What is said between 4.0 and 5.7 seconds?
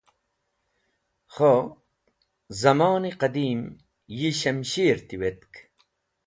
yi shamshir tiwetk.